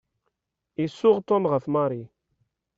Isuɣ 0.83 1.17
Tom 1.27 1.43
ɣef 1.51 1.65
Mary. 1.73 2.03